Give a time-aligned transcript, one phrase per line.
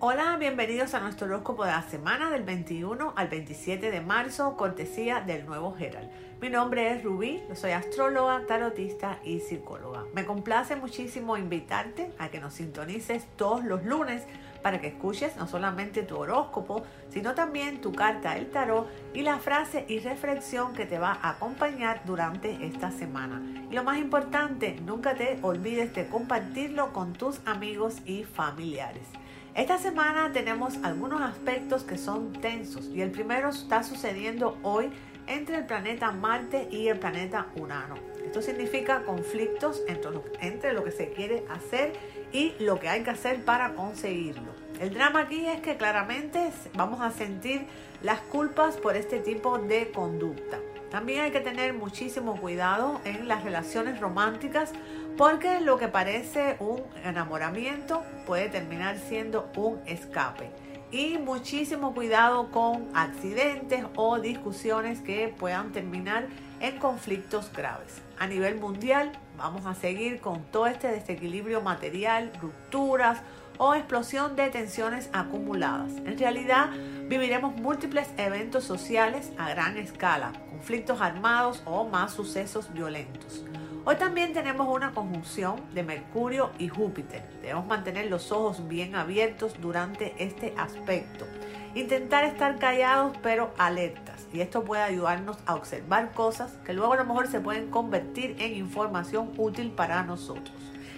[0.00, 5.20] Hola, bienvenidos a nuestro horóscopo de la semana del 21 al 27 de marzo, cortesía
[5.20, 6.10] del nuevo Herald.
[6.42, 10.04] Mi nombre es Rubí, soy astróloga, tarotista y psicóloga.
[10.12, 14.24] Me complace muchísimo invitarte a que nos sintonices todos los lunes
[14.62, 19.38] para que escuches no solamente tu horóscopo, sino también tu carta del tarot y la
[19.38, 23.40] frase y reflexión que te va a acompañar durante esta semana.
[23.70, 29.06] Y lo más importante, nunca te olvides de compartirlo con tus amigos y familiares.
[29.54, 34.90] Esta semana tenemos algunos aspectos que son tensos y el primero está sucediendo hoy
[35.28, 37.94] entre el planeta Marte y el planeta Urano.
[38.26, 41.92] Esto significa conflictos entre lo, que se quiere hacer
[42.32, 44.52] y lo que hay que hacer para conseguirlo.
[44.80, 47.64] El drama aquí es que claramente vamos a sentir
[48.02, 50.58] las culpas por este tipo de conducta.
[50.94, 54.70] También hay que tener muchísimo cuidado en las relaciones románticas
[55.16, 60.50] porque lo que parece un enamoramiento puede terminar siendo un escape.
[60.92, 66.28] Y muchísimo cuidado con accidentes o discusiones que puedan terminar
[66.60, 68.00] en conflictos graves.
[68.20, 73.18] A nivel mundial vamos a seguir con todo este desequilibrio material, rupturas
[73.58, 75.92] o explosión de tensiones acumuladas.
[76.04, 76.70] En realidad
[77.08, 83.44] viviremos múltiples eventos sociales a gran escala, conflictos armados o más sucesos violentos.
[83.86, 87.22] Hoy también tenemos una conjunción de Mercurio y Júpiter.
[87.42, 91.26] Debemos mantener los ojos bien abiertos durante este aspecto.
[91.74, 94.26] Intentar estar callados pero alertas.
[94.32, 98.36] Y esto puede ayudarnos a observar cosas que luego a lo mejor se pueden convertir
[98.38, 100.54] en información útil para nosotros.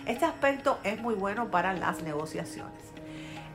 [0.07, 2.81] Este aspecto es muy bueno para las negociaciones.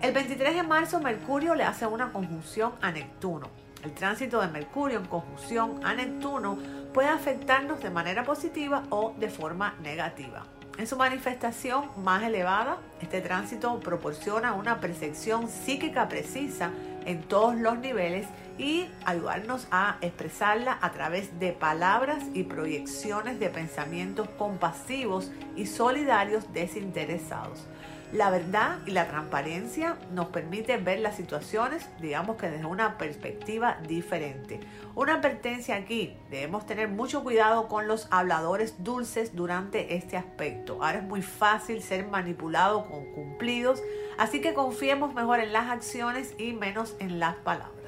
[0.01, 3.47] El 23 de marzo Mercurio le hace una conjunción a Neptuno.
[3.85, 6.57] El tránsito de Mercurio en conjunción a Neptuno
[6.93, 10.43] puede afectarnos de manera positiva o de forma negativa.
[10.77, 16.71] En su manifestación más elevada, este tránsito proporciona una percepción psíquica precisa
[17.05, 18.27] en todos los niveles
[18.61, 26.53] y ayudarnos a expresarla a través de palabras y proyecciones de pensamientos compasivos y solidarios
[26.53, 27.65] desinteresados.
[28.13, 33.79] La verdad y la transparencia nos permite ver las situaciones, digamos que desde una perspectiva
[33.87, 34.59] diferente.
[34.93, 40.83] Una advertencia aquí, debemos tener mucho cuidado con los habladores dulces durante este aspecto.
[40.83, 43.81] Ahora es muy fácil ser manipulado con cumplidos,
[44.19, 47.80] así que confiemos mejor en las acciones y menos en las palabras.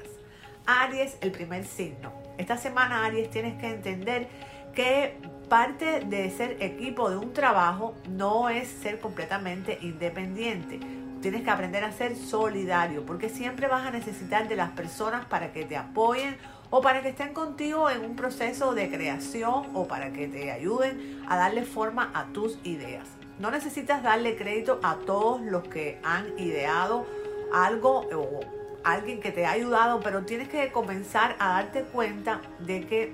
[0.66, 2.12] Aries, el primer signo.
[2.38, 4.28] Esta semana, Aries, tienes que entender
[4.74, 5.16] que
[5.48, 10.80] parte de ser equipo de un trabajo no es ser completamente independiente.
[11.20, 15.52] Tienes que aprender a ser solidario porque siempre vas a necesitar de las personas para
[15.52, 16.36] que te apoyen
[16.70, 21.22] o para que estén contigo en un proceso de creación o para que te ayuden
[21.28, 23.08] a darle forma a tus ideas.
[23.38, 27.06] No necesitas darle crédito a todos los que han ideado
[27.52, 28.40] algo o
[28.84, 33.12] alguien que te ha ayudado, pero tienes que comenzar a darte cuenta de que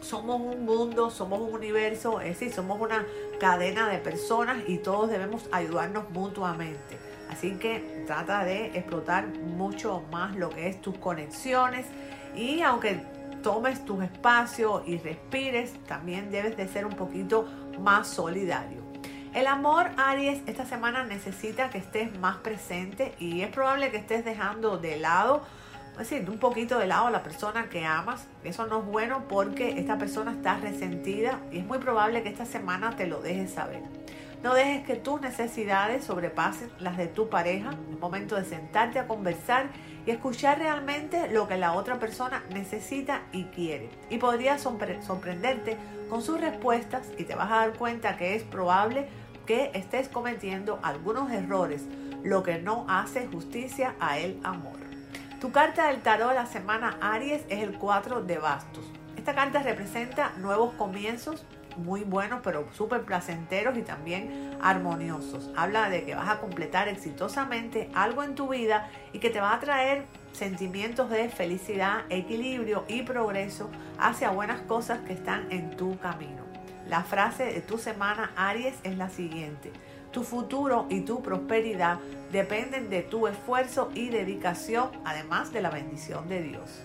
[0.00, 3.06] somos un mundo, somos un universo, es decir, somos una
[3.40, 6.98] cadena de personas y todos debemos ayudarnos mutuamente.
[7.30, 11.86] Así que trata de explotar mucho más lo que es tus conexiones
[12.36, 13.02] y aunque
[13.42, 17.46] tomes tus espacios y respires, también debes de ser un poquito
[17.78, 18.83] más solidario.
[19.34, 24.24] El amor, Aries, esta semana necesita que estés más presente y es probable que estés
[24.24, 25.42] dejando de lado
[25.94, 28.26] es decir, un poquito de lado a la persona que amas.
[28.42, 32.46] Eso no es bueno porque esta persona está resentida y es muy probable que esta
[32.46, 33.82] semana te lo dejes saber.
[34.42, 37.70] No dejes que tus necesidades sobrepasen las de tu pareja.
[37.92, 39.68] Es momento de sentarte a conversar
[40.04, 43.88] y escuchar realmente lo que la otra persona necesita y quiere.
[44.10, 45.76] Y podría sorprenderte
[46.10, 49.08] con sus respuestas y te vas a dar cuenta que es probable
[49.44, 51.82] que estés cometiendo algunos errores,
[52.22, 54.78] lo que no hace justicia a el amor.
[55.40, 58.84] Tu carta del tarot de la semana Aries es el 4 de bastos.
[59.16, 61.44] Esta carta representa nuevos comienzos
[61.76, 65.50] muy buenos, pero súper placenteros y también armoniosos.
[65.56, 69.54] Habla de que vas a completar exitosamente algo en tu vida y que te va
[69.54, 75.98] a traer sentimientos de felicidad, equilibrio y progreso hacia buenas cosas que están en tu
[75.98, 76.43] camino.
[76.88, 79.72] La frase de tu semana Aries es la siguiente.
[80.12, 81.98] Tu futuro y tu prosperidad
[82.30, 86.82] dependen de tu esfuerzo y dedicación, además de la bendición de Dios.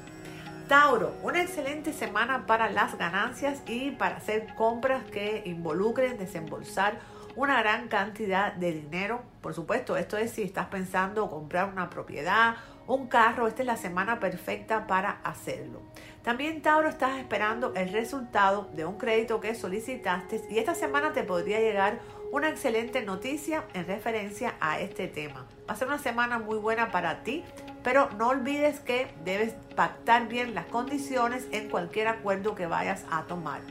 [0.70, 7.00] Tauro, una excelente semana para las ganancias y para hacer compras que involucren desembolsar
[7.36, 9.22] una gran cantidad de dinero.
[9.42, 12.56] Por supuesto, esto es si estás pensando comprar una propiedad,
[12.88, 15.82] un carro, esta es la semana perfecta para hacerlo.
[16.30, 21.24] También Tauro estás esperando el resultado de un crédito que solicitaste y esta semana te
[21.24, 25.48] podría llegar una excelente noticia en referencia a este tema.
[25.68, 27.44] Va a ser una semana muy buena para ti,
[27.84, 33.24] pero no olvides que debes pactar bien las condiciones en cualquier acuerdo que vayas a
[33.24, 33.62] tomar.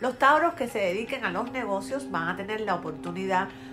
[0.00, 3.67] Los tauros que se dediquen a los negocios van a tener la oportunidad de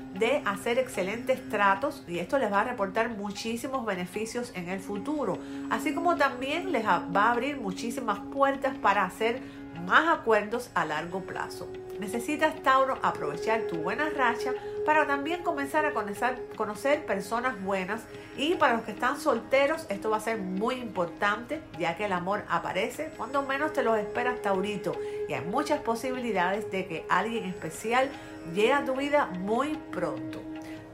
[0.45, 5.37] hacer excelentes tratos y esto les va a reportar muchísimos beneficios en el futuro,
[5.69, 9.41] así como también les va a abrir muchísimas puertas para hacer
[9.85, 11.67] más acuerdos a largo plazo.
[11.99, 14.53] Necesitas, Tauro, aprovechar tu buena racha
[14.85, 18.03] para también comenzar a conocer, personas buenas.
[18.37, 22.13] Y para los que están solteros, esto va a ser muy importante, ya que el
[22.13, 24.95] amor aparece cuando menos te lo esperas, Taurito.
[25.27, 28.09] Y hay muchas posibilidades de que alguien especial
[28.53, 30.41] llegue a tu vida muy pronto.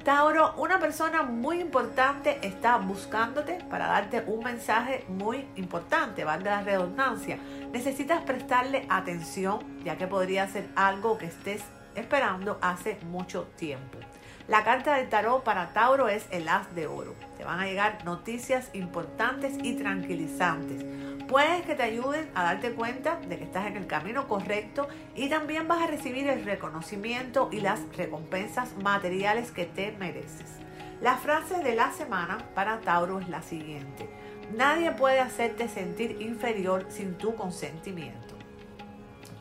[0.04, 6.64] Tauro, una persona muy importante está buscándote para darte un mensaje muy importante, valga la
[6.64, 7.38] redundancia.
[7.72, 11.62] Necesitas prestarle atención, ya que podría ser algo que estés
[11.96, 13.98] esperando hace mucho tiempo.
[14.48, 17.16] La carta del tarot para Tauro es el as de oro.
[17.38, 20.84] Te van a llegar noticias importantes y tranquilizantes.
[21.28, 25.30] Puedes que te ayuden a darte cuenta de que estás en el camino correcto y
[25.30, 30.58] también vas a recibir el reconocimiento y las recompensas materiales que te mereces.
[31.02, 34.10] La frase de la semana para Tauro es la siguiente.
[34.54, 38.36] Nadie puede hacerte sentir inferior sin tu consentimiento.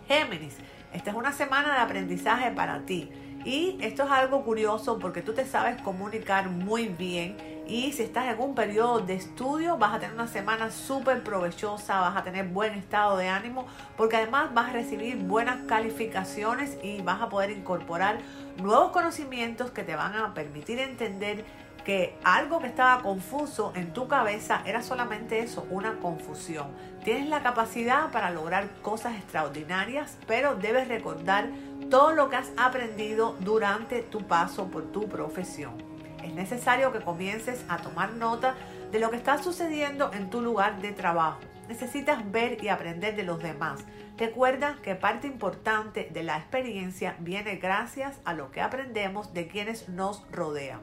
[0.06, 0.56] Géminis,
[0.92, 3.10] esta es una semana de aprendizaje para ti.
[3.44, 8.26] Y esto es algo curioso porque tú te sabes comunicar muy bien y si estás
[8.26, 12.48] en un periodo de estudio vas a tener una semana súper provechosa, vas a tener
[12.48, 13.64] buen estado de ánimo
[13.96, 18.18] porque además vas a recibir buenas calificaciones y vas a poder incorporar
[18.60, 21.44] nuevos conocimientos que te van a permitir entender
[21.84, 26.68] que algo que estaba confuso en tu cabeza era solamente eso, una confusión.
[27.04, 31.48] Tienes la capacidad para lograr cosas extraordinarias, pero debes recordar
[31.90, 35.74] todo lo que has aprendido durante tu paso por tu profesión.
[36.22, 38.54] Es necesario que comiences a tomar nota
[38.92, 41.40] de lo que está sucediendo en tu lugar de trabajo.
[41.68, 43.84] Necesitas ver y aprender de los demás.
[44.18, 49.88] Recuerda que parte importante de la experiencia viene gracias a lo que aprendemos de quienes
[49.88, 50.80] nos rodean.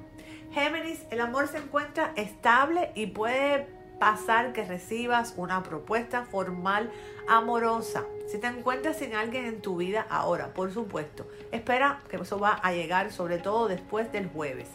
[0.52, 3.68] Géminis, el amor se encuentra estable y puede
[4.00, 6.92] pasar que recibas una propuesta formal
[7.28, 8.06] amorosa.
[8.28, 12.54] Si te encuentras sin alguien en tu vida ahora, por supuesto, espera que eso va
[12.54, 14.68] a llegar sobre todo después del jueves.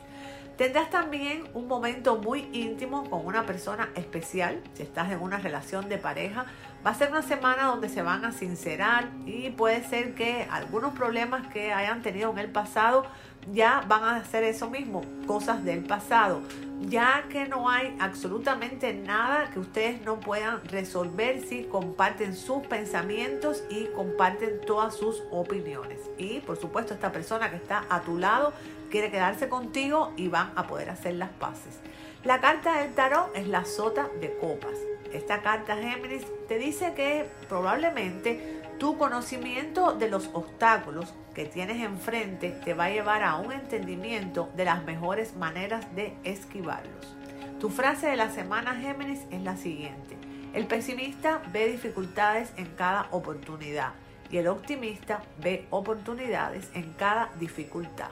[0.56, 4.60] Tendrás también un momento muy íntimo con una persona especial.
[4.74, 6.44] Si estás en una relación de pareja,
[6.86, 10.92] va a ser una semana donde se van a sincerar y puede ser que algunos
[10.92, 13.06] problemas que hayan tenido en el pasado
[13.50, 16.42] ya van a hacer eso mismo, cosas del pasado,
[16.88, 23.64] ya que no hay absolutamente nada que ustedes no puedan resolver si comparten sus pensamientos
[23.68, 25.98] y comparten todas sus opiniones.
[26.18, 28.52] Y por supuesto esta persona que está a tu lado
[28.90, 31.80] quiere quedarse contigo y van a poder hacer las paces.
[32.24, 34.78] La carta del tarot es la sota de copas.
[35.12, 42.50] Esta carta Géminis te dice que probablemente tu conocimiento de los obstáculos que tienes enfrente
[42.64, 47.16] te va a llevar a un entendimiento de las mejores maneras de esquivarlos.
[47.60, 50.16] Tu frase de la semana Géminis es la siguiente.
[50.52, 53.92] El pesimista ve dificultades en cada oportunidad
[54.30, 58.10] y el optimista ve oportunidades en cada dificultad.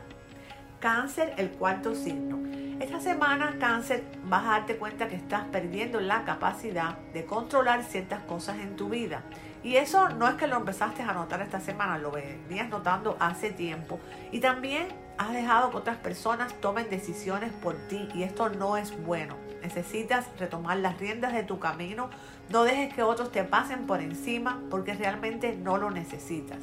[0.79, 2.39] Cáncer, el cuarto signo.
[2.81, 8.23] Esta semana, cáncer, vas a darte cuenta que estás perdiendo la capacidad de controlar ciertas
[8.23, 9.23] cosas en tu vida
[9.63, 13.51] y eso no es que lo empezaste a notar esta semana, lo venías notando hace
[13.51, 14.01] tiempo.
[14.33, 18.97] Y también has dejado que otras personas tomen decisiones por ti y esto no es
[19.05, 19.37] bueno.
[19.63, 22.09] Necesitas retomar las riendas de tu camino.
[22.49, 26.61] No dejes que otros te pasen por encima porque realmente no lo necesitas.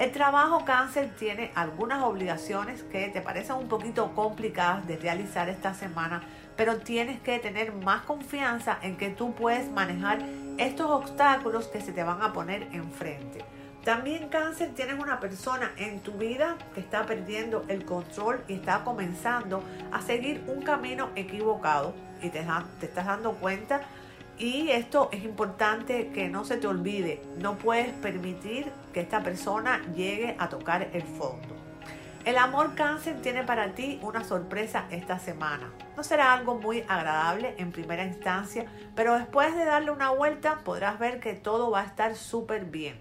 [0.00, 5.74] El trabajo cáncer tiene algunas obligaciones que te parecen un poquito complicadas de realizar esta
[5.74, 6.22] semana,
[6.56, 10.20] pero tienes que tener más confianza en que tú puedes manejar
[10.56, 13.44] estos obstáculos que se te van a poner enfrente.
[13.84, 18.84] También cáncer, tienes una persona en tu vida que está perdiendo el control y está
[18.84, 22.42] comenzando a seguir un camino equivocado y te,
[22.78, 23.82] te estás dando cuenta.
[24.40, 27.22] Y esto es importante que no se te olvide.
[27.36, 31.54] No puedes permitir que esta persona llegue a tocar el fondo.
[32.24, 35.70] El amor cáncer tiene para ti una sorpresa esta semana.
[35.94, 38.64] No será algo muy agradable en primera instancia,
[38.96, 42.98] pero después de darle una vuelta podrás ver que todo va a estar súper bien.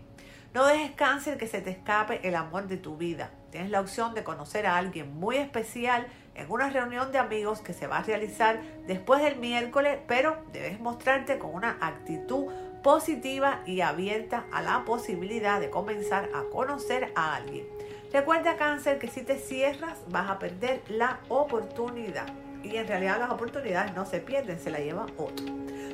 [0.53, 3.31] No dejes cáncer que se te escape el amor de tu vida.
[3.49, 6.05] Tienes la opción de conocer a alguien muy especial
[6.35, 10.79] en una reunión de amigos que se va a realizar después del miércoles, pero debes
[10.79, 12.45] mostrarte con una actitud
[12.81, 17.67] positiva y abierta a la posibilidad de comenzar a conocer a alguien.
[18.11, 22.27] Recuerda cáncer que si te cierras vas a perder la oportunidad.
[22.63, 25.45] Y en realidad las oportunidades no se pierden, se la lleva otro.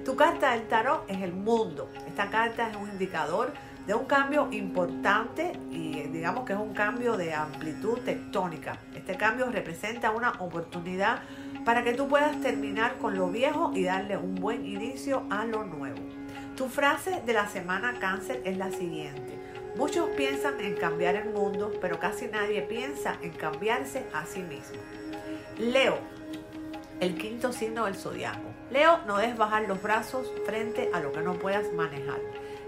[0.04, 1.90] Tu carta del tarot es el mundo.
[2.08, 3.54] Esta carta es un indicador
[3.86, 8.80] de un cambio importante y digamos que es un cambio de amplitud tectónica.
[8.96, 11.20] Este cambio representa una oportunidad
[11.66, 15.64] para que tú puedas terminar con lo viejo y darle un buen inicio a lo
[15.64, 16.00] nuevo.
[16.56, 19.38] Tu frase de la semana cáncer es la siguiente.
[19.76, 24.78] Muchos piensan en cambiar el mundo, pero casi nadie piensa en cambiarse a sí mismo.
[25.58, 25.98] Leo,
[27.02, 28.54] el quinto signo del zodiaco.
[28.72, 32.20] Leo, no dejes bajar los brazos frente a lo que no puedas manejar.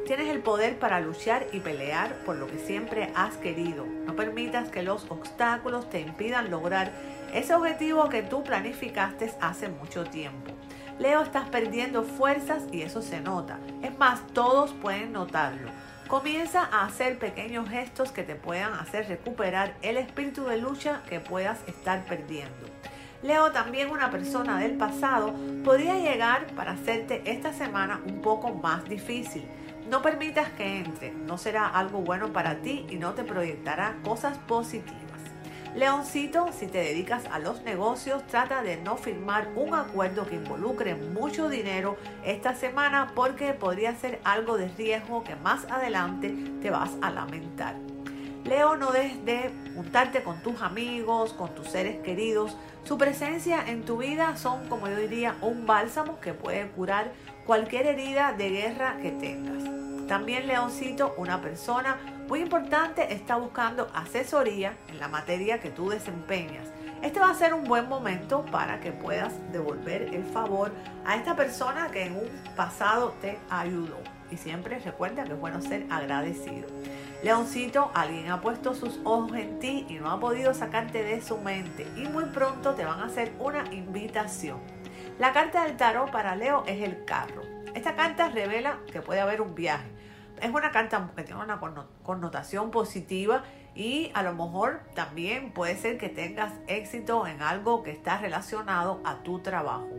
[0.07, 3.85] Tienes el poder para luchar y pelear por lo que siempre has querido.
[3.85, 6.93] No permitas que los obstáculos te impidan lograr
[7.33, 10.53] ese objetivo que tú planificaste hace mucho tiempo.
[10.97, 13.59] Leo, estás perdiendo fuerzas y eso se nota.
[13.83, 15.71] Es más, todos pueden notarlo.
[16.07, 21.19] Comienza a hacer pequeños gestos que te puedan hacer recuperar el espíritu de lucha que
[21.19, 22.65] puedas estar perdiendo.
[23.23, 25.33] Leo, también una persona del pasado
[25.65, 29.43] podría llegar para hacerte esta semana un poco más difícil.
[29.89, 34.37] No permitas que entre, no será algo bueno para ti y no te proyectará cosas
[34.39, 34.97] positivas.
[35.75, 40.95] Leoncito, si te dedicas a los negocios, trata de no firmar un acuerdo que involucre
[40.95, 46.91] mucho dinero esta semana porque podría ser algo de riesgo que más adelante te vas
[47.01, 47.75] a lamentar.
[48.43, 52.57] Leo, no dejes de juntarte con tus amigos, con tus seres queridos.
[52.83, 57.11] Su presencia en tu vida son, como yo diría, un bálsamo que puede curar
[57.47, 59.63] cualquier herida de guerra que tengas.
[60.05, 66.67] También, Leoncito, una persona muy importante está buscando asesoría en la materia que tú desempeñas.
[67.01, 70.73] Este va a ser un buen momento para que puedas devolver el favor
[71.05, 72.27] a esta persona que en un
[72.57, 73.97] pasado te ayudó.
[74.29, 76.67] Y siempre recuerda que es bueno ser agradecido.
[77.23, 81.37] Leoncito, alguien ha puesto sus ojos en ti y no ha podido sacarte de su
[81.37, 81.87] mente.
[81.95, 84.59] Y muy pronto te van a hacer una invitación.
[85.19, 87.41] La carta del tarot para Leo es el carro.
[87.73, 89.97] Esta carta revela que puede haber un viaje
[90.41, 91.59] es una carta que tiene una
[92.03, 93.43] connotación positiva
[93.75, 99.01] y a lo mejor también puede ser que tengas éxito en algo que está relacionado
[99.03, 99.89] a tu trabajo.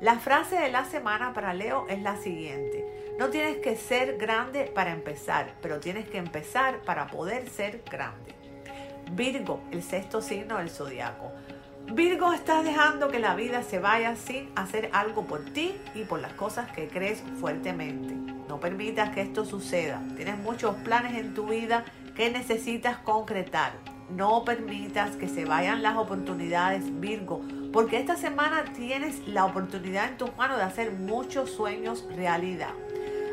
[0.00, 3.14] La frase de la semana para Leo es la siguiente.
[3.18, 8.34] No tienes que ser grande para empezar, pero tienes que empezar para poder ser grande.
[9.12, 11.29] Virgo, el sexto signo del zodiaco.
[11.92, 16.20] Virgo, estás dejando que la vida se vaya sin hacer algo por ti y por
[16.20, 18.14] las cosas que crees fuertemente.
[18.48, 20.00] No permitas que esto suceda.
[20.14, 23.72] Tienes muchos planes en tu vida que necesitas concretar.
[24.08, 27.42] No permitas que se vayan las oportunidades, Virgo,
[27.72, 32.74] porque esta semana tienes la oportunidad en tus manos de hacer muchos sueños realidad.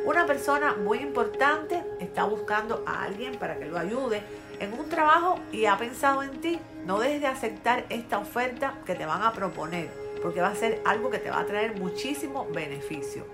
[0.04, 4.24] Una persona muy importante está buscando a alguien para que lo ayude
[4.60, 6.60] en un trabajo y ha pensado en ti.
[6.88, 9.92] No dejes de aceptar esta oferta que te van a proponer,
[10.24, 13.28] porque va a ser algo que te va a traer muchísimo beneficio.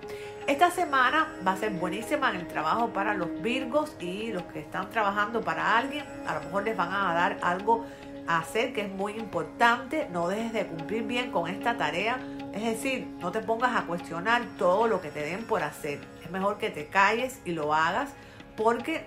[0.47, 4.59] Esta semana va a ser buenísima en el trabajo para los Virgos y los que
[4.59, 6.03] están trabajando para alguien.
[6.25, 7.85] A lo mejor les van a dar algo
[8.27, 10.07] a hacer que es muy importante.
[10.11, 12.17] No dejes de cumplir bien con esta tarea.
[12.55, 15.99] Es decir, no te pongas a cuestionar todo lo que te den por hacer
[16.33, 18.09] mejor que te calles y lo hagas
[18.57, 19.05] porque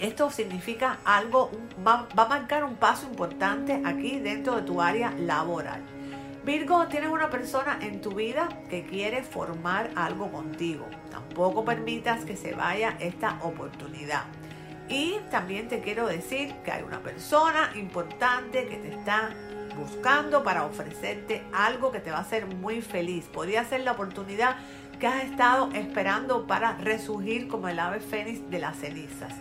[0.00, 1.50] esto significa algo,
[1.86, 5.82] va, a marcar un paso importante aquí dentro de tu área laboral.
[6.44, 10.86] Virgo, tienes una persona en tu vida que quiere formar algo contigo.
[11.10, 14.24] Tampoco permitas que se vaya esta oportunidad.
[14.88, 19.30] Y también te quiero decir que hay una persona importante que te está
[19.78, 23.24] buscando para ofrecerte algo que te va a hacer muy feliz.
[23.26, 24.56] Podría ser la oportunidad
[24.98, 29.32] que has estado esperando para resurgir como el ave fénix de las cenizas.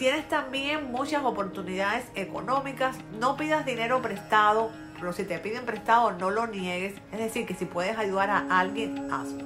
[0.00, 2.96] Tienes también muchas oportunidades económicas.
[3.18, 6.94] No pidas dinero prestado, pero si te piden prestado no lo niegues.
[7.12, 9.44] Es decir, que si puedes ayudar a alguien, hazlo.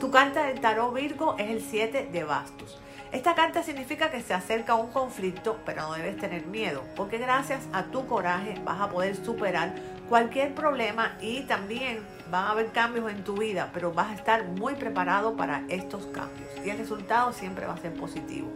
[0.00, 2.80] Tu carta del tarot Virgo es el 7 de bastos.
[3.12, 7.60] Esta carta significa que se acerca un conflicto, pero no debes tener miedo, porque gracias
[7.74, 9.74] a tu coraje vas a poder superar
[10.08, 14.44] cualquier problema y también van a haber cambios en tu vida, pero vas a estar
[14.44, 18.50] muy preparado para estos cambios y el resultado siempre va a ser positivo.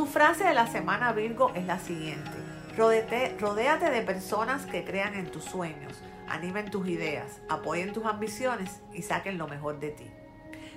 [0.00, 2.30] Tu frase de la semana Virgo es la siguiente.
[2.74, 9.02] rodéate de personas que crean en tus sueños, animen tus ideas, apoyen tus ambiciones y
[9.02, 10.10] saquen lo mejor de ti.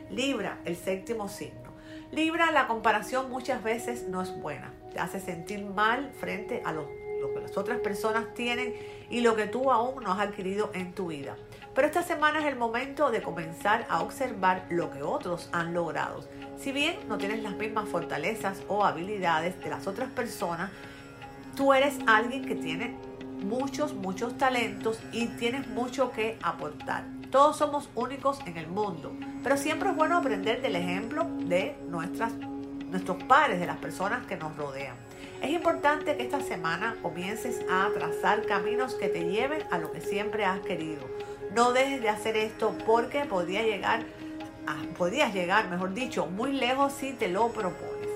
[0.10, 1.72] Libra, el séptimo signo.
[2.12, 4.74] Libra, la comparación muchas veces no es buena.
[4.92, 6.90] Te hace sentir mal frente a lo
[7.34, 8.74] que las otras personas tienen
[9.10, 11.38] y lo que tú aún no has adquirido en tu vida.
[11.74, 16.26] Pero esta semana es el momento de comenzar a observar lo que otros han logrado.
[16.60, 20.72] Si bien no tienes las mismas fortalezas o habilidades de las otras personas,
[21.56, 22.96] tú eres alguien que tiene
[23.44, 27.06] muchos, muchos talentos y tienes mucho que aportar.
[27.32, 32.34] Todos somos únicos en el mundo, pero siempre es bueno aprender del ejemplo de nuestras,
[32.34, 34.96] nuestros pares, de las personas que nos rodean.
[35.42, 40.00] Es importante que esta semana comiences a trazar caminos que te lleven a lo que
[40.00, 41.02] siempre has querido.
[41.54, 44.04] No dejes de hacer esto porque podría llegar,
[44.98, 48.10] podrías llegar, mejor dicho, muy lejos si te lo propones.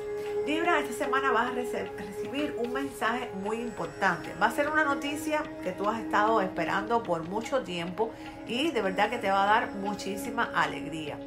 [0.46, 4.34] Libra, esta semana vas a recibir un mensaje muy importante.
[4.42, 8.12] Va a ser una noticia que tú has estado esperando por mucho tiempo
[8.48, 11.20] y de verdad que te va a dar muchísima alegría.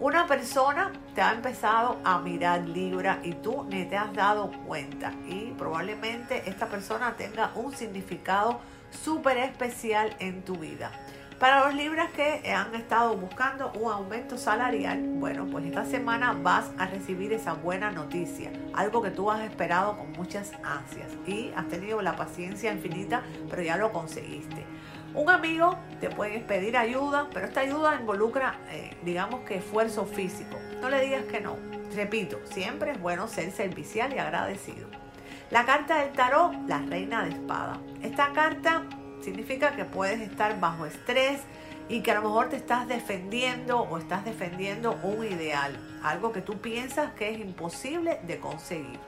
[0.00, 5.12] Una persona te ha empezado a mirar Libra y tú ni te has dado cuenta
[5.28, 8.58] y probablemente esta persona tenga un significado
[8.90, 10.90] súper especial en tu vida.
[11.44, 16.70] Para los libras que han estado buscando un aumento salarial, bueno, pues esta semana vas
[16.78, 21.68] a recibir esa buena noticia, algo que tú has esperado con muchas ansias y has
[21.68, 24.64] tenido la paciencia infinita, pero ya lo conseguiste.
[25.12, 30.56] Un amigo te puede pedir ayuda, pero esta ayuda involucra, eh, digamos que esfuerzo físico.
[30.80, 31.58] No le digas que no.
[31.94, 34.88] Repito, siempre es bueno ser servicial y agradecido.
[35.50, 37.76] La carta del tarot, la reina de espada.
[38.00, 38.84] Esta carta
[39.24, 41.40] Significa que puedes estar bajo estrés
[41.88, 46.42] y que a lo mejor te estás defendiendo o estás defendiendo un ideal, algo que
[46.42, 49.00] tú piensas que es imposible de conseguir.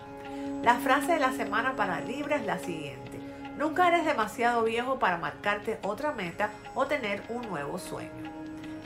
[0.62, 3.20] La frase de la semana para Libra es la siguiente.
[3.58, 8.32] Nunca eres demasiado viejo para marcarte otra meta o tener un nuevo sueño.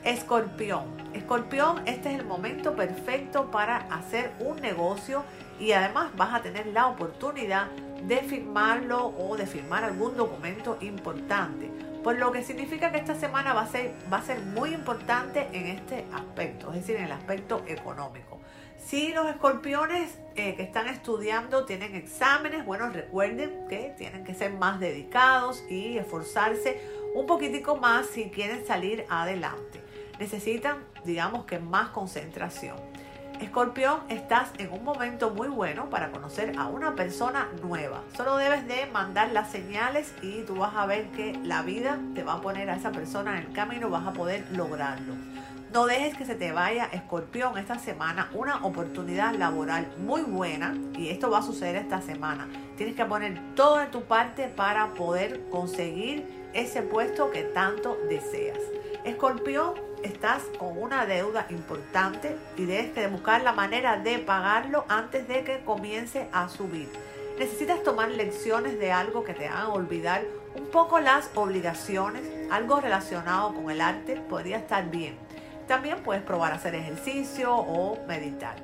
[0.02, 0.84] Escorpión.
[1.14, 5.22] Escorpión, este es el momento perfecto para hacer un negocio
[5.60, 7.68] y además vas a tener la oportunidad
[8.07, 11.71] de firmarlo o de firmar algún documento importante.
[12.02, 15.49] Por lo que significa que esta semana va a ser, va a ser muy importante
[15.52, 18.40] en este aspecto, es decir, en el aspecto económico.
[18.78, 24.52] Si los escorpiones eh, que están estudiando tienen exámenes, bueno, recuerden que tienen que ser
[24.54, 26.80] más dedicados y esforzarse
[27.14, 29.80] un poquitico más si quieren salir adelante.
[30.19, 32.89] Necesitan, digamos que más concentración.
[33.40, 38.03] Escorpión, estás en un momento muy bueno para conocer a una persona nueva.
[38.14, 42.22] Solo debes de mandar las señales y tú vas a ver que la vida te
[42.22, 45.14] va a poner a esa persona en el camino, vas a poder lograrlo.
[45.72, 51.09] No dejes que se te vaya, Escorpión, esta semana una oportunidad laboral muy buena y
[51.09, 52.46] esto va a suceder esta semana.
[52.76, 58.59] Tienes que poner todo de tu parte para poder conseguir ese puesto que tanto deseas.
[59.05, 65.26] Escorpión, estás con una deuda importante y debes que buscar la manera de pagarlo antes
[65.28, 66.88] de que comience a subir.
[67.38, 70.22] Necesitas tomar lecciones de algo que te haga olvidar
[70.54, 75.16] un poco las obligaciones, algo relacionado con el arte podría estar bien.
[75.66, 78.56] También puedes probar hacer ejercicio o meditar.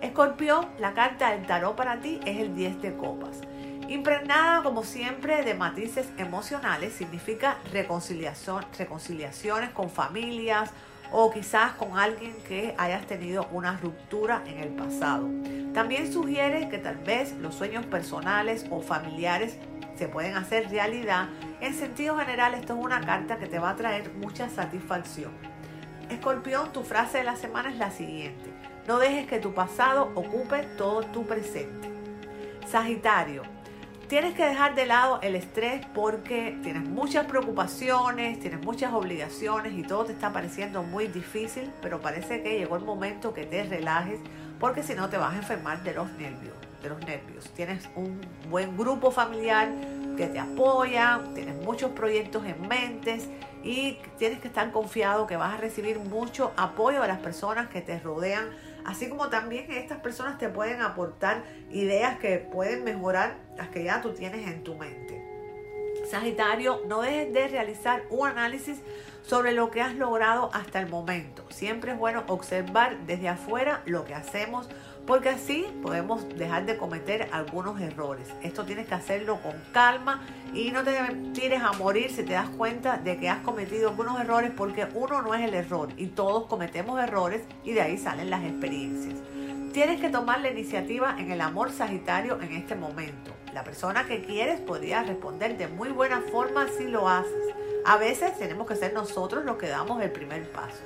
[0.00, 3.40] Escorpión, la carta del tarot para ti es el 10 de copas.
[3.88, 10.70] Impregnada, como siempre, de matices emocionales, significa reconciliación, reconciliaciones con familias
[11.10, 15.26] o quizás con alguien que hayas tenido una ruptura en el pasado.
[15.72, 19.56] También sugiere que tal vez los sueños personales o familiares
[19.96, 21.30] se pueden hacer realidad.
[21.62, 25.32] En sentido general, esto es una carta que te va a traer mucha satisfacción.
[26.10, 28.52] Escorpión, tu frase de la semana es la siguiente.
[28.86, 31.88] No dejes que tu pasado ocupe todo tu presente.
[32.66, 33.42] Sagitario,
[34.08, 39.82] Tienes que dejar de lado el estrés porque tienes muchas preocupaciones, tienes muchas obligaciones y
[39.82, 44.18] todo te está pareciendo muy difícil, pero parece que llegó el momento que te relajes
[44.58, 47.50] porque si no te vas a enfermar de los nervios, de los nervios.
[47.50, 48.18] Tienes un
[48.48, 49.68] buen grupo familiar
[50.16, 53.18] que te apoya, tienes muchos proyectos en mente
[53.62, 57.82] y tienes que estar confiado que vas a recibir mucho apoyo de las personas que
[57.82, 58.48] te rodean
[58.88, 64.00] Así como también estas personas te pueden aportar ideas que pueden mejorar las que ya
[64.00, 65.22] tú tienes en tu mente.
[66.10, 68.78] Sagitario, no dejes de realizar un análisis
[69.26, 71.44] sobre lo que has logrado hasta el momento.
[71.50, 74.70] Siempre es bueno observar desde afuera lo que hacemos
[75.08, 78.28] porque así podemos dejar de cometer algunos errores.
[78.42, 80.20] Esto tienes que hacerlo con calma
[80.52, 80.92] y no te
[81.32, 85.22] tires a morir si te das cuenta de que has cometido algunos errores porque uno
[85.22, 89.14] no es el error y todos cometemos errores y de ahí salen las experiencias.
[89.72, 93.32] Tienes que tomar la iniciativa en el amor sagitario en este momento.
[93.54, 97.54] La persona que quieres podría responder de muy buena forma si lo haces.
[97.86, 100.82] A veces tenemos que ser nosotros los que damos el primer paso.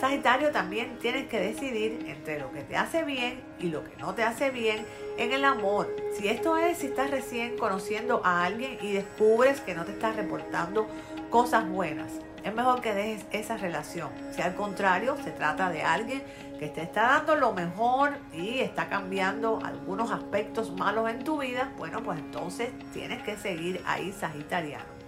[0.00, 4.14] Sagitario también tienes que decidir entre lo que te hace bien y lo que no
[4.14, 5.92] te hace bien en el amor.
[6.16, 10.14] Si esto es si estás recién conociendo a alguien y descubres que no te estás
[10.14, 10.86] reportando
[11.30, 12.12] cosas buenas.
[12.44, 14.10] es mejor que dejes esa relación.
[14.30, 16.22] Si al contrario se trata de alguien
[16.60, 21.72] que te está dando lo mejor y está cambiando algunos aspectos malos en tu vida,
[21.76, 24.98] bueno, pues entonces tienes que seguir ahí Sagitariano.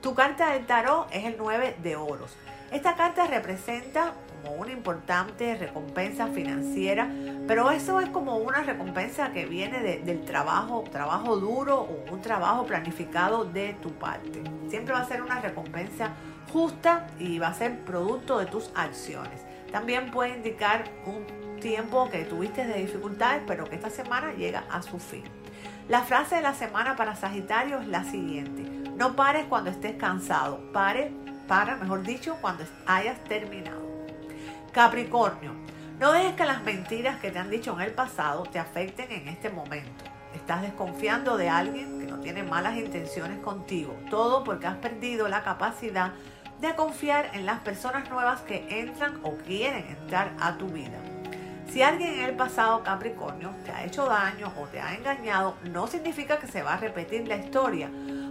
[0.00, 2.36] Tu carta del tarot es el 9 de oros.
[2.70, 4.12] Esta carta representa
[4.52, 7.10] una importante recompensa financiera,
[7.46, 12.64] pero eso es como una recompensa que viene del trabajo, trabajo duro o un trabajo
[12.66, 14.42] planificado de tu parte.
[14.68, 16.12] Siempre va a ser una recompensa
[16.52, 19.42] justa y va a ser producto de tus acciones.
[19.70, 21.26] También puede indicar un
[21.60, 25.24] tiempo que tuviste de dificultades, pero que esta semana llega a su fin.
[25.88, 28.62] La frase de la semana para Sagitario es la siguiente.
[28.96, 30.72] No pares cuando estés cansado.
[30.72, 31.12] Pare
[31.46, 33.85] para, mejor dicho, cuando hayas terminado.
[34.76, 35.52] Capricornio,
[35.98, 39.26] no dejes que las mentiras que te han dicho en el pasado te afecten en
[39.26, 40.04] este momento.
[40.34, 43.96] Estás desconfiando de alguien que no tiene malas intenciones contigo.
[44.10, 46.12] Todo porque has perdido la capacidad
[46.60, 50.98] de confiar en las personas nuevas que entran o quieren entrar a tu vida.
[51.72, 55.86] Si alguien en el pasado Capricornio te ha hecho daño o te ha engañado, no
[55.86, 57.88] significa que se va a repetir la historia.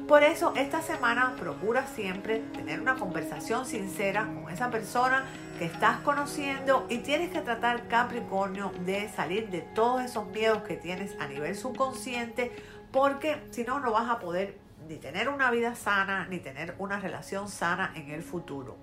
[0.07, 5.25] Por eso esta semana procura siempre tener una conversación sincera con esa persona
[5.57, 10.75] que estás conociendo y tienes que tratar Capricornio de salir de todos esos miedos que
[10.75, 12.51] tienes a nivel subconsciente
[12.91, 16.99] porque si no no vas a poder ni tener una vida sana ni tener una
[16.99, 18.77] relación sana en el futuro.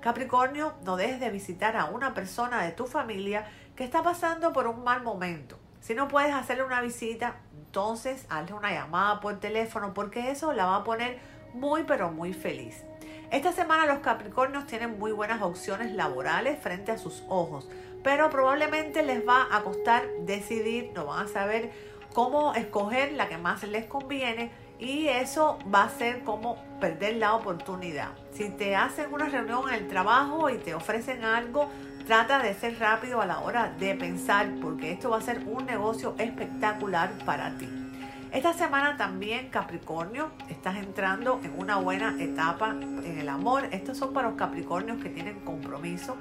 [0.00, 4.66] Capricornio, no dejes de visitar a una persona de tu familia que está pasando por
[4.66, 5.58] un mal momento.
[5.80, 10.66] Si no puedes hacerle una visita, entonces hazle una llamada por teléfono porque eso la
[10.66, 11.18] va a poner
[11.54, 12.84] muy pero muy feliz.
[13.30, 17.68] Esta semana los Capricornios tienen muy buenas opciones laborales frente a sus ojos,
[18.02, 21.70] pero probablemente les va a costar decidir, no van a saber
[22.14, 27.34] cómo escoger la que más les conviene y eso va a ser como perder la
[27.34, 28.12] oportunidad.
[28.32, 31.68] Si te hacen una reunión en el trabajo y te ofrecen algo,
[32.06, 35.66] trata de ser rápido a la hora de pensar porque esto va a ser un
[35.66, 37.87] negocio espectacular para ti.
[38.32, 43.68] Esta semana también Capricornio, estás entrando en una buena etapa en el amor.
[43.72, 46.14] Estos son para los Capricornios que tienen compromiso,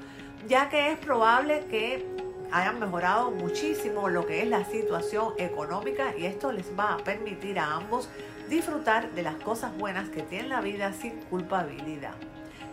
[0.47, 2.05] ya que es probable que
[2.49, 7.59] hayan mejorado muchísimo lo que es la situación económica y esto les va a permitir
[7.59, 8.09] a ambos
[8.49, 12.13] disfrutar de las cosas buenas que tiene la vida sin culpabilidad.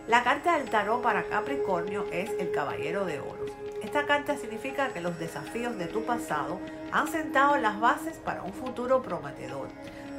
[0.07, 3.51] La carta del tarot para Capricornio es el Caballero de Oros.
[3.83, 6.59] Esta carta significa que los desafíos de tu pasado
[6.95, 9.67] han sentado las bases para un futuro prometedor.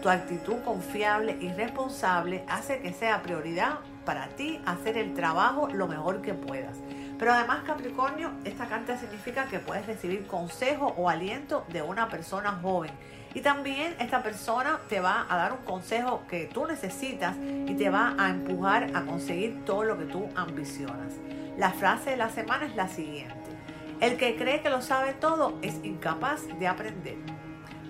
[0.02, 5.88] Tu actitud confiable y responsable hace que sea prioridad para ti hacer el trabajo lo
[5.88, 6.76] mejor que puedas.
[7.18, 12.52] Pero además Capricornio, esta carta significa que puedes recibir consejo o aliento de una persona
[12.60, 12.92] joven
[13.32, 17.88] y también esta persona te va a dar un consejo que tú necesitas y te
[17.88, 21.14] va a empujar a conseguir todo lo que tú ambicionas.
[21.56, 23.55] La frase de la semana es la siguiente.
[24.00, 27.16] El que cree que lo sabe todo es incapaz de aprender.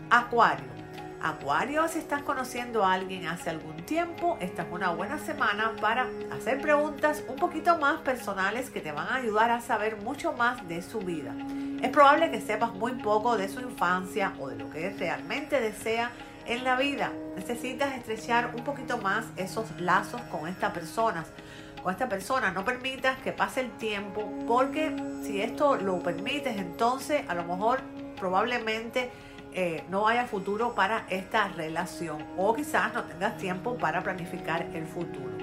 [0.09, 0.77] Acuario.
[1.21, 6.07] Acuario, si estás conociendo a alguien hace algún tiempo, esta es una buena semana para
[6.31, 10.69] hacer preguntas un poquito más personales que te van a ayudar a saber mucho más
[10.69, 11.35] de su vida.
[11.83, 16.12] Es probable que sepas muy poco de su infancia o de lo que realmente desea
[16.47, 17.11] en la vida.
[17.35, 21.25] Necesitas estrechar un poquito más esos lazos con esta persona.
[21.87, 27.22] Con esta persona no permitas que pase el tiempo porque si esto lo permites entonces
[27.29, 27.79] a lo mejor
[28.18, 29.12] probablemente
[29.53, 34.85] eh, no haya futuro para esta relación o quizás no tengas tiempo para planificar el
[34.85, 35.36] futuro.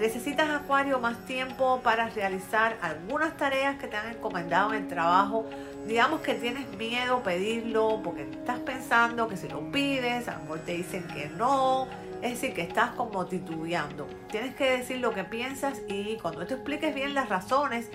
[0.00, 5.44] Necesitas, Acuario, más tiempo para realizar algunas tareas que te han encomendado en el trabajo.
[5.88, 10.60] Digamos que tienes miedo pedirlo porque estás pensando que si lo pides, a lo mejor
[10.60, 11.88] te dicen que no.
[12.22, 14.06] Es decir, que estás como titubeando.
[14.30, 17.90] Tienes que decir lo que piensas y cuando te expliques bien las razones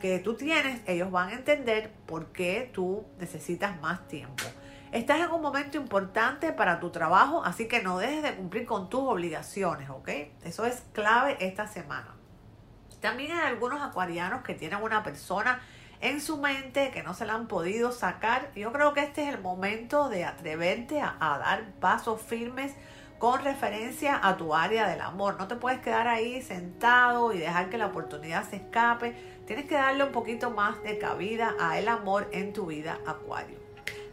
[0.00, 4.42] que tú tienes, ellos van a entender por qué tú necesitas más tiempo.
[4.94, 8.88] Estás en un momento importante para tu trabajo, así que no dejes de cumplir con
[8.88, 10.08] tus obligaciones, ¿ok?
[10.44, 12.14] Eso es clave esta semana.
[13.00, 15.60] También hay algunos acuarianos que tienen una persona
[16.00, 18.52] en su mente que no se la han podido sacar.
[18.54, 22.72] Yo creo que este es el momento de atreverte a, dar pasos firmes
[23.18, 25.38] con referencia a tu área del amor.
[25.40, 29.42] No te puedes quedar ahí sentado y dejar que la oportunidad se escape.
[29.44, 33.63] Tienes que darle un poquito más de cabida a el amor en tu vida, Acuario.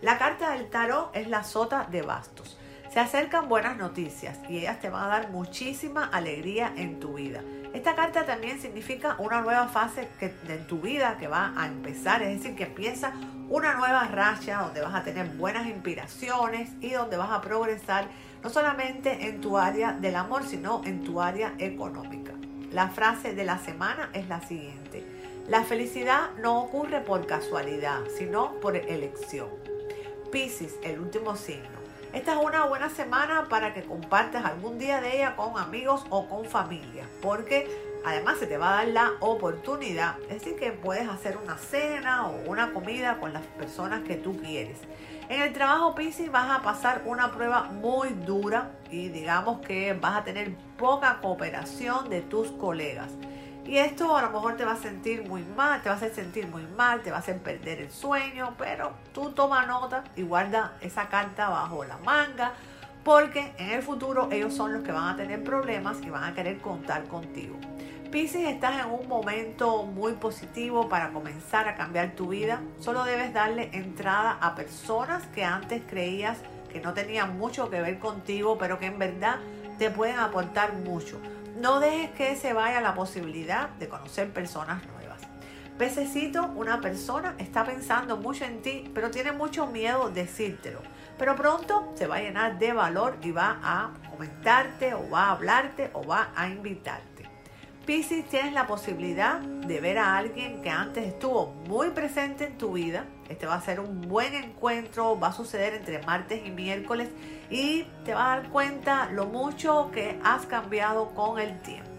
[0.02, 2.58] La carta del tarot es la sota de bastos.
[2.92, 7.42] Se acercan buenas noticias y ellas te van a dar muchísima alegría en tu vida.
[7.72, 12.24] Esta carta también significa una nueva fase que, en tu vida que va a empezar,
[12.24, 13.14] es decir, que empieza
[13.48, 18.08] una nueva racha donde vas a tener buenas inspiraciones y donde vas a progresar
[18.44, 22.34] no solamente en tu área del amor, sino en tu área económica.
[22.72, 25.06] la frase de la semana es la siguiente.
[25.48, 29.61] La felicidad no ocurre por casualidad, sino por elección.
[30.32, 31.82] Piscis, el último signo.
[32.14, 36.28] Esta es una buena semana para que compartas algún día de ella con amigos o
[36.28, 37.68] con familia, porque
[38.06, 42.28] además se te va a dar la oportunidad, es decir, que puedes hacer una cena
[42.28, 44.78] o una comida con las personas que tú quieres.
[45.28, 50.18] En el trabajo Piscis vas a pasar una prueba muy dura y digamos que vas
[50.18, 53.12] a tener poca cooperación de tus colegas.
[53.72, 56.14] Y esto a lo mejor te va a sentir muy mal, te va a hacer
[56.14, 60.24] sentir muy mal, te va a hacer perder el sueño, pero tú toma nota y
[60.24, 62.52] guarda esa carta bajo la manga,
[63.06, 66.34] porque en el futuro ellos son los que van a tener problemas y van a
[66.36, 67.56] querer contar contigo.
[68.12, 72.60] Pisces, estás en un momento muy positivo para comenzar a cambiar tu vida.
[72.78, 76.40] Solo debes darle entrada a personas que antes creías
[76.74, 79.38] que no tenían mucho que ver contigo, pero que en verdad
[79.78, 81.22] te pueden aportar mucho.
[81.58, 85.22] No dejes que se vaya la posibilidad de conocer personas nuevas.
[85.78, 90.82] Pececito, una persona está pensando mucho en ti, pero tiene mucho miedo decírtelo.
[91.18, 95.32] Pero pronto se va a llenar de valor y va a comentarte o va a
[95.32, 97.11] hablarte o va a invitarte.
[97.86, 102.74] Piscis, tienes la posibilidad de ver a alguien que antes estuvo muy presente en tu
[102.74, 103.06] vida.
[103.28, 107.10] Este va a ser un buen encuentro, va a suceder entre martes y miércoles
[107.50, 111.90] y te vas a dar cuenta lo mucho que has cambiado con el tiempo.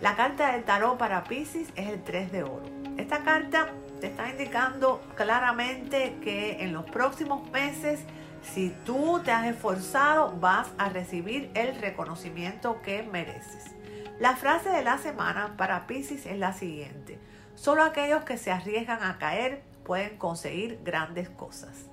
[0.00, 2.64] La carta del tarot para Piscis es el 3 de oro.
[2.96, 3.68] Esta carta
[4.00, 8.00] te está indicando claramente que en los próximos meses,
[8.42, 13.73] si tú te has esforzado, vas a recibir el reconocimiento que mereces.
[14.20, 17.18] La frase de la semana para Pisces es la siguiente.
[17.56, 21.86] Solo aquellos que se arriesgan a caer pueden conseguir grandes cosas.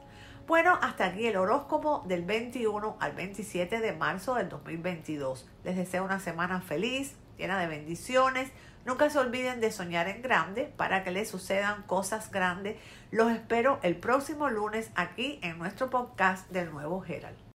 [0.45, 5.49] Bueno, hasta aquí el horóscopo del 21 al 27 de marzo del 2022.
[5.63, 8.51] Les deseo una semana feliz, llena de bendiciones.
[8.85, 12.77] Nunca se olviden de soñar en grande para que les sucedan cosas grandes.
[13.09, 17.41] Los espero el próximo lunes aquí en nuestro podcast del nuevo Gerald.